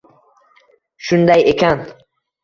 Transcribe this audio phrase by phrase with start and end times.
[1.09, 1.83] Shunday ekan.